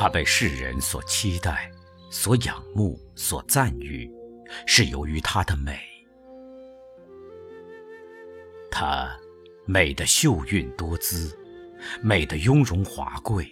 [0.00, 1.68] 她被世人所期待、
[2.08, 4.08] 所仰慕、所赞誉，
[4.64, 5.76] 是由于她的美。
[8.70, 9.10] 她
[9.66, 11.36] 美的秀韵多姿，
[12.00, 13.50] 美的雍容华贵，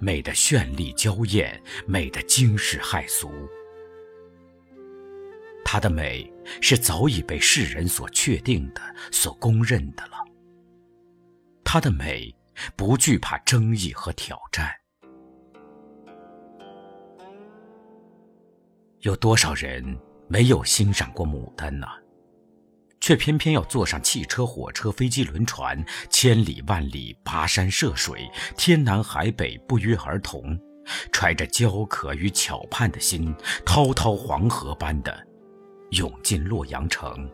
[0.00, 3.30] 美的绚丽娇艳，美的惊世骇俗。
[5.64, 6.28] 她的美
[6.60, 10.16] 是早已被世人所确定的、所公认的了。
[11.62, 12.34] 她的美
[12.74, 14.74] 不惧怕争议和挑战。
[19.04, 19.84] 有多少人
[20.28, 21.86] 没有欣赏过牡丹呢？
[23.00, 28.26] 却偏偏要坐上汽车、火车、飞机、轮船，千里万里跋山涉水，
[28.56, 30.58] 天南海北不约而同，
[31.12, 33.34] 揣着焦渴与巧盼的心，
[33.66, 35.14] 滔滔黄河般的
[35.90, 37.30] 涌进洛阳城。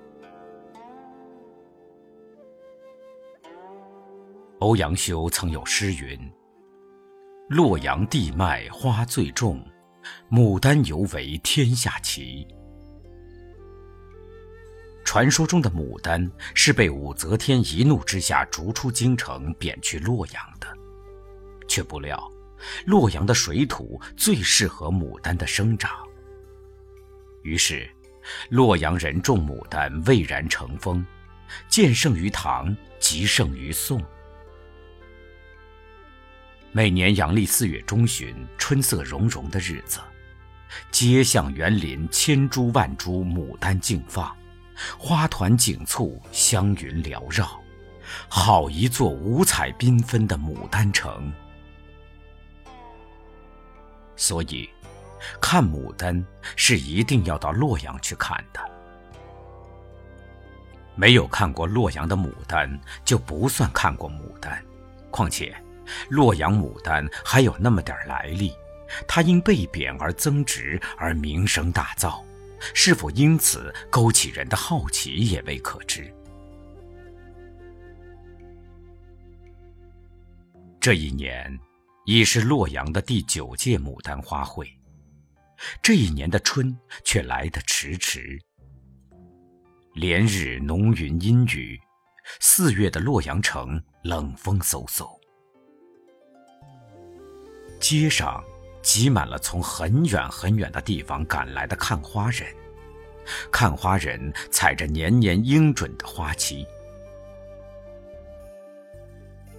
[4.59, 6.19] 欧阳修曾有诗云
[7.49, 9.65] ：“洛阳地脉花最重。”
[10.31, 12.47] 牡丹尤为天下奇。
[15.05, 20.69] 传说中的牡丹是被武则天一怒之下逐出京城，贬去洛阳的，
[21.67, 22.31] 却不料，
[22.87, 25.91] 洛阳的水土最适合牡丹的生长。
[27.43, 27.91] 于是，
[28.51, 31.05] 洛阳人种牡丹蔚然成风，
[31.69, 34.01] 渐盛于唐，极盛于宋。
[36.73, 39.99] 每年阳历四月中旬，春色融融的日子，
[40.93, 44.33] 街巷园林千株万株牡丹竞放，
[44.97, 47.61] 花团锦簇，香云缭绕，
[48.29, 51.33] 好一座五彩缤纷的牡丹城。
[54.15, 54.71] 所以，
[55.41, 58.61] 看牡丹是一定要到洛阳去看的。
[60.95, 64.65] 没有看过洛阳的牡丹，就不算看过牡丹。
[65.11, 65.53] 况且。
[66.09, 68.53] 洛阳牡丹还有那么点来历，
[69.07, 72.23] 它因被贬而增值而名声大噪，
[72.75, 76.13] 是否因此勾起人的好奇也未可知。
[80.81, 81.59] 这一年，
[82.07, 84.67] 已是洛阳的第九届牡丹花会，
[85.83, 86.75] 这一年的春
[87.05, 88.41] 却来得迟迟。
[89.93, 91.79] 连日浓云阴雨，
[92.41, 95.20] 四月的洛阳城冷风嗖嗖。
[97.91, 98.41] 街上
[98.83, 102.47] 挤满了从很远很远的地方赶来的看花人，
[103.51, 106.65] 看花人踩着年年应准的花期。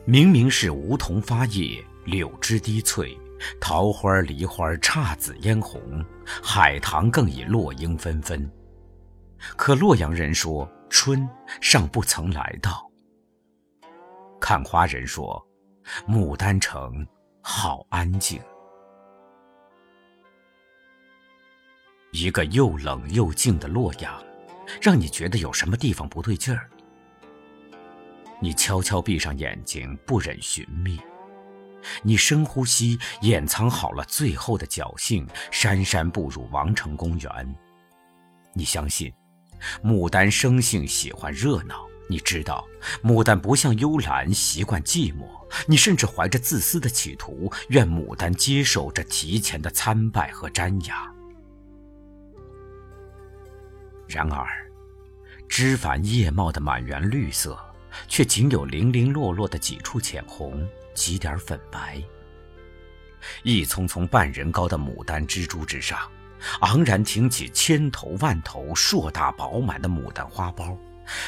[0.06, 3.20] 明明是梧桐发叶，柳枝滴翠，
[3.60, 5.82] 桃花、梨花姹紫嫣红，
[6.42, 8.50] 海棠更已落英纷纷，
[9.58, 11.28] 可洛阳人说春
[11.60, 12.90] 尚不曾来到。
[14.40, 15.46] 看花人说，
[16.08, 17.06] 牡丹城。
[17.42, 18.42] 好安静。
[22.12, 24.22] 一个又冷又静的洛阳，
[24.82, 26.70] 让你觉得有什么地方不对劲儿。
[28.42, 30.98] 你悄悄闭上眼睛，不忍寻觅；
[32.04, 37.56] 你深呼吸，掩藏好了最后的侥幸，姗姗步入王城公园。
[38.54, 39.14] 你相信，
[39.84, 41.91] 牡丹生性喜欢热闹。
[42.12, 42.68] 你知道，
[43.02, 45.26] 牡丹不像幽兰习惯寂寞。
[45.66, 51.16] 你甚至怀着自私的企图，愿牡丹接受这提前的参拜和瞻仰。
[54.08, 54.46] 然而，
[55.48, 57.58] 枝繁叶茂的满园绿色，
[58.10, 62.04] 却仅有零零落落的几处浅红，几点粉白。
[63.44, 65.98] 一丛丛半人高的牡丹蜘蛛之上，
[66.62, 70.78] 昂然挺起千头万头、硕大饱满的牡丹花苞。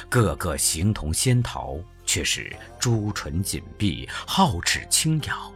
[0.09, 5.51] 个个形同仙桃，却是朱唇紧闭，皓齿轻咬。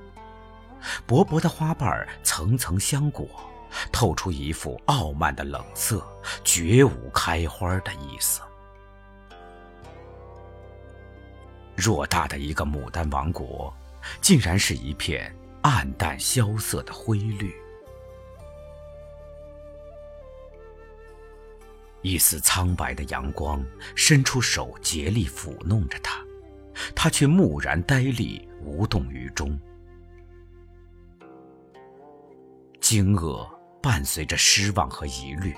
[1.05, 3.27] 薄薄的花瓣层层相裹，
[3.91, 6.05] 透出一副傲慢的冷色，
[6.43, 8.41] 绝无开花的意思。
[11.75, 13.73] 偌大的一个牡丹王国，
[14.21, 17.53] 竟然是一片暗淡萧瑟的灰绿。
[22.03, 23.63] 一丝苍白的阳光
[23.95, 26.23] 伸出手，竭力抚弄着它，
[26.95, 29.59] 它却木然呆立，无动于衷。
[32.79, 33.49] 惊愕
[33.81, 35.53] 伴随着失望和疑虑，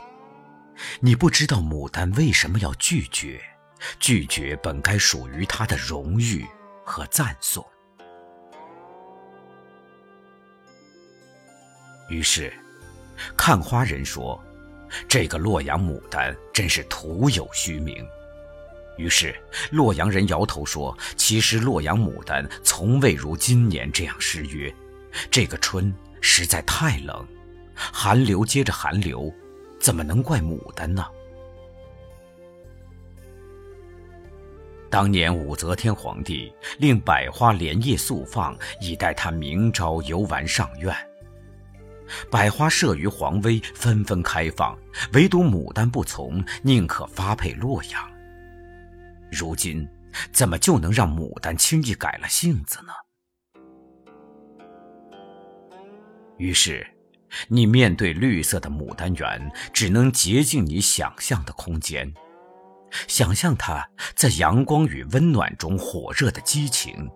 [1.00, 3.40] 你不知道牡丹为什么要拒绝，
[4.00, 6.48] 拒绝本该属于它的荣誉
[6.84, 7.64] 和赞颂。
[12.10, 12.52] 于是，
[13.38, 14.42] 看花人说。
[15.08, 18.06] 这个洛阳牡丹真是徒有虚名。
[18.98, 19.34] 于是，
[19.72, 24.74] 洛阳人摇头说：“其实洛阳牡丹从未如今年这样失约，
[25.32, 27.26] 这个春实在太冷，
[27.76, 29.34] 寒流接着寒流，
[29.80, 31.06] 怎么能怪牡丹呢？
[34.90, 40.94] 当年武则天皇帝令百花连夜速放，以待他明朝游玩上苑。
[42.32, 44.78] 百花慑于皇威，纷纷开放，
[45.14, 48.10] 唯独牡丹不从，宁可发配洛阳。
[49.32, 49.88] 如今，
[50.32, 52.94] 怎么就能让牡丹轻易改了性子呢？
[56.38, 56.88] 于是，
[57.48, 62.12] 你面对绿色的牡丹园，只能竭尽你想象的空间。
[63.08, 67.08] 想象它在阳光与温暖中火热的激情，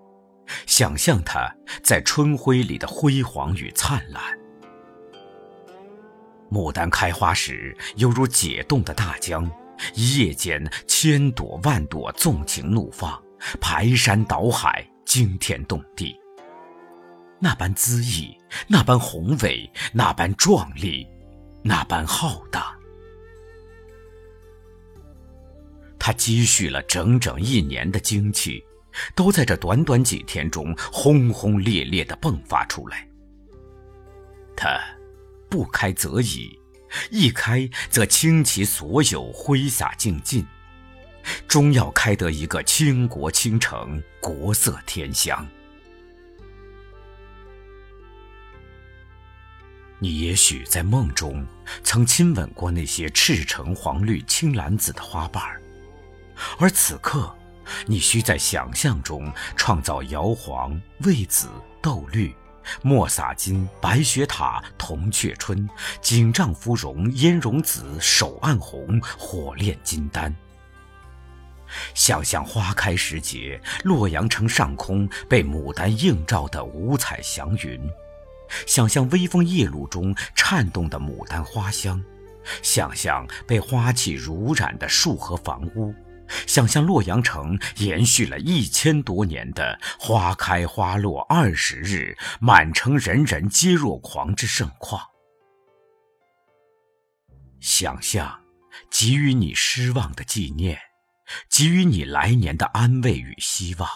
[0.68, 1.52] 想象它
[1.82, 4.22] 在春晖里的辉煌与灿烂。
[6.54, 9.50] 牡丹开花时，犹如解冻的大江，
[9.96, 13.20] 一夜间千朵万朵纵情怒放，
[13.60, 16.16] 排山倒海，惊天动地。
[17.40, 21.08] 那般恣意，那般宏伟，那般壮丽，
[21.64, 22.78] 那般浩大。
[25.98, 28.64] 他积蓄了整整一年的精气，
[29.16, 33.08] 都在这短短几天中轰轰烈烈地迸发出来。
[34.56, 34.80] 他
[35.54, 36.60] 不开则已，
[37.12, 40.44] 一开则倾其所有，挥洒尽尽，
[41.48, 45.48] 终要开得一个倾国倾城，国色天香。
[50.00, 51.46] 你也许在梦中
[51.84, 55.44] 曾亲吻过那些赤橙黄绿青蓝紫的花瓣。
[56.58, 57.32] 而此刻，
[57.86, 61.48] 你需在想象中创造摇黄、魏紫、
[61.80, 62.34] 豆绿、
[62.82, 65.70] 墨洒金、白雪塔、铜雀春、
[66.02, 70.34] 锦帐芙蓉、烟绒紫、手按红、火炼金丹。
[71.96, 77.80] 想象花开时节，洛阳城上空被牡丹映照的五彩祥云；
[78.68, 82.00] 想象微风夜露中颤动的牡丹花香；
[82.62, 85.94] 想象被花气濡染的树和房屋。
[86.48, 95.02] 想象洛阳城延续了一千多年的花开花落二十日，满城人人皆若狂之盛况。
[97.60, 98.42] 想象
[98.90, 100.78] 给予你失望的纪念，
[101.50, 103.90] 给予你来年的安慰与希望。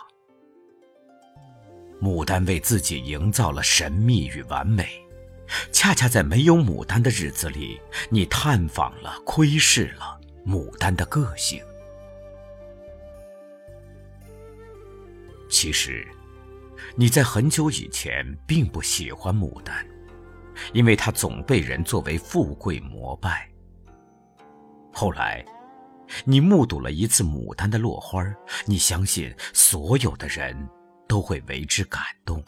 [2.01, 4.87] 牡丹为自己营造了神秘与完美，
[5.73, 11.59] 恰恰在没有牡丹的日子里，你探访了、窥视了牡丹的个性。
[15.49, 16.07] 其实，
[16.95, 19.85] 你在很久以前并不喜欢牡丹，
[20.73, 23.49] 因为它总被人作为富贵膜拜。
[24.91, 25.45] 后来，
[26.25, 28.23] 你目睹了一次牡丹的落花，
[28.65, 30.55] 你相信所有的人
[31.07, 32.43] 都会为之感动。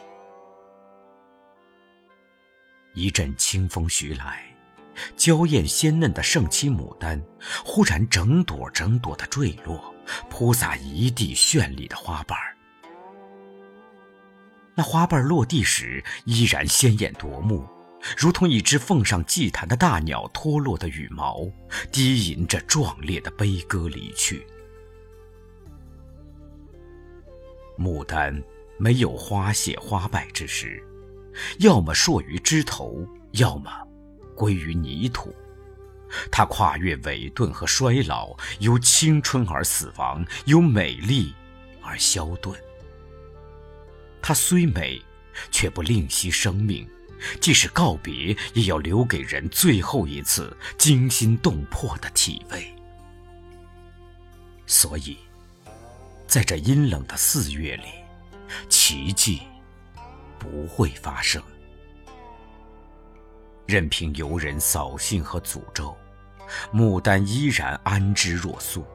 [2.95, 4.43] 一阵清风徐来，
[5.15, 7.21] 娇艳鲜嫩的盛期牡丹
[7.63, 9.93] 忽然整朵整朵的坠落，
[10.29, 12.37] 铺洒一地绚丽的花瓣。
[14.79, 17.67] 那花瓣落地时依然鲜艳夺目，
[18.17, 21.45] 如同一只奉上祭坛的大鸟脱落的羽毛，
[21.91, 24.47] 低吟着壮烈的悲歌离去。
[27.77, 28.41] 牡丹
[28.77, 30.81] 没有花谢花败之时，
[31.57, 33.69] 要么硕于枝头，要么
[34.33, 35.35] 归于泥土。
[36.31, 41.35] 它跨越萎顿和衰老，由青春而死亡，由美丽
[41.81, 42.55] 而消遁。
[44.21, 45.01] 它虽美，
[45.51, 46.87] 却不吝惜生命，
[47.39, 52.73] 即使告别，也要留给人最后一次惊心动魄的体味。
[54.65, 55.17] 所以，
[56.27, 57.85] 在这阴冷的四月里，
[58.69, 59.41] 奇迹
[60.37, 61.41] 不会发生。
[63.65, 65.95] 任凭游人扫兴和诅咒，
[66.73, 68.85] 牡丹依然安之若素。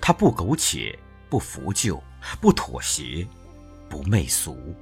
[0.00, 0.98] 它不苟且，
[1.30, 2.02] 不服旧，
[2.40, 3.26] 不妥协。
[3.90, 4.74] 不媚俗，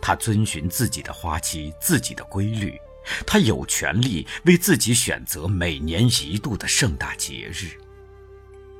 [0.00, 2.80] 他遵循自己的花期、自己的规律，
[3.26, 7.76] 他有权利为自己选择每年一度的盛大节日。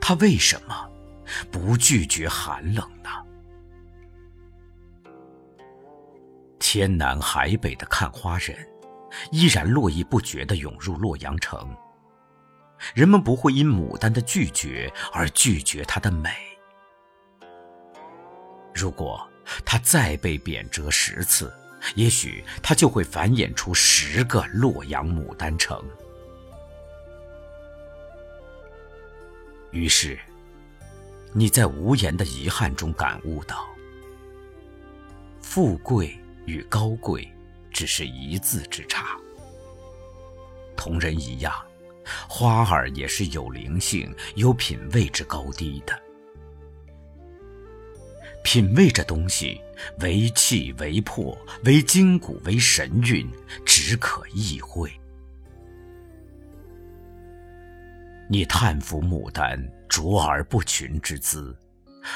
[0.01, 0.89] 他为什么
[1.51, 3.11] 不拒绝寒冷呢？
[6.59, 8.57] 天南海北的看花人，
[9.31, 11.77] 依然络绎不绝地涌入洛阳城。
[12.95, 16.31] 人们不会因牡丹的拒绝而拒绝它的美。
[18.75, 19.27] 如果
[19.65, 21.53] 他再被贬谪十次，
[21.95, 25.83] 也许他就会繁衍出十个洛阳牡丹城。
[29.71, 30.19] 于是，
[31.33, 33.67] 你在无言的遗憾中感悟到：
[35.41, 36.17] 富贵
[36.47, 37.31] 与高贵，
[37.71, 39.17] 只是一字之差。
[40.77, 41.53] 同人一样，
[42.29, 46.04] 花儿也是有灵性、有品位之高低的。
[48.45, 49.61] 品味这东西，
[50.01, 53.29] 为气为魄，为筋骨为神韵，
[53.65, 54.93] 只可意会。
[58.29, 59.59] 你叹服牡丹
[59.89, 61.57] 卓而不群之姿，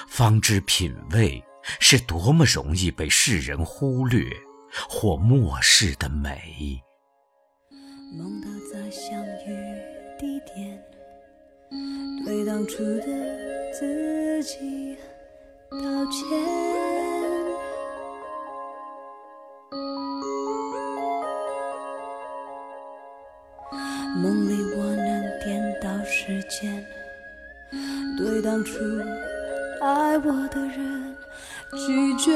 [0.06, 1.42] 方知品味
[1.80, 4.24] 是多么容易被世人忽略
[4.88, 6.80] 或漠视的美。
[8.16, 9.56] 梦到再相遇
[10.18, 10.80] 地点，
[12.24, 14.96] 对当初的自己。
[15.70, 15.76] 道
[16.10, 16.26] 歉。
[24.16, 26.84] 梦里我能颠倒时间，
[28.16, 28.78] 对当初
[29.82, 31.16] 爱我的人
[31.86, 32.32] 拒绝。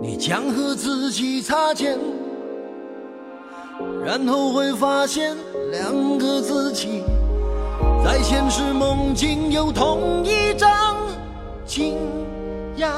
[0.00, 1.98] 你将和自己擦肩，
[4.04, 5.36] 然后会发现。
[5.70, 7.02] 两个自己，
[8.04, 10.96] 在现实梦境有同一张
[11.66, 11.96] 惊
[12.76, 12.88] 讶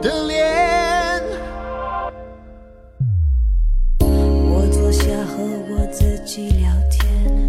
[0.00, 1.22] 的脸。
[4.00, 7.48] 我坐下和我自己聊天，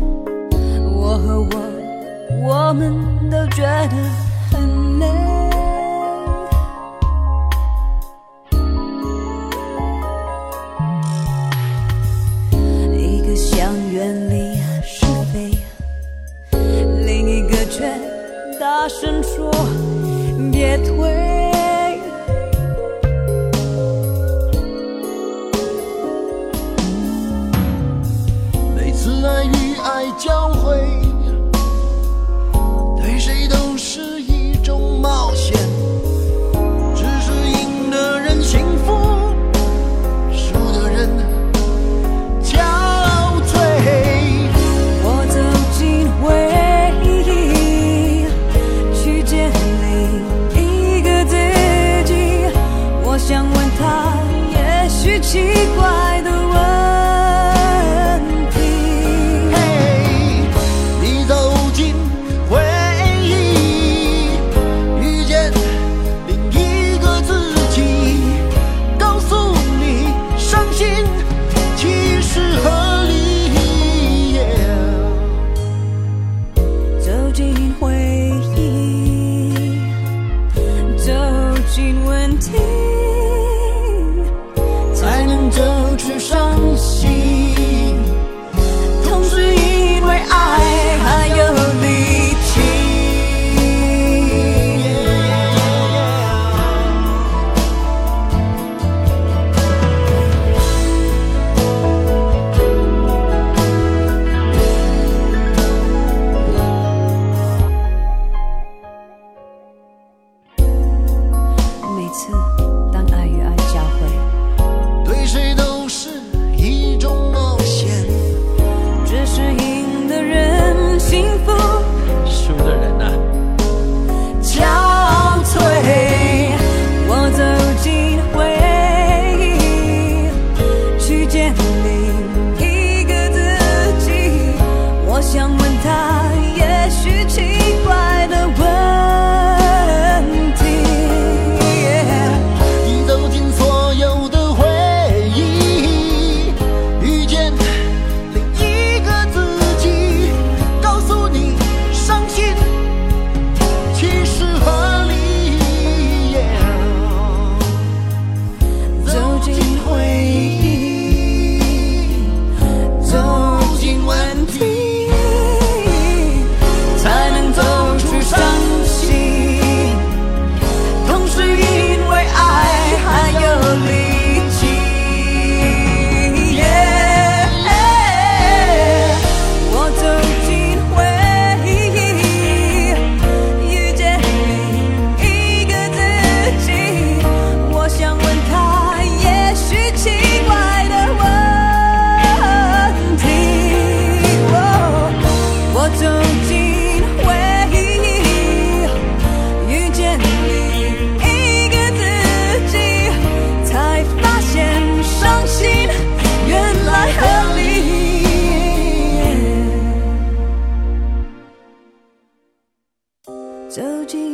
[0.93, 1.57] 我和我，
[2.47, 2.93] 我们
[3.31, 3.95] 都觉得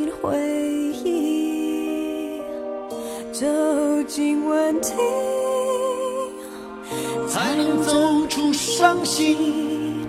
[0.01, 0.35] 进回
[1.03, 2.41] 忆，
[3.31, 3.45] 走
[4.07, 4.93] 进问题，
[7.27, 10.07] 才能走出伤心。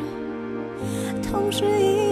[1.23, 2.12] 同时。